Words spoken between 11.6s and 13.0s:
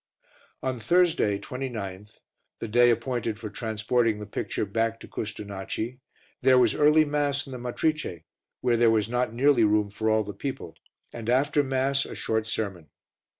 Mass a short sermon.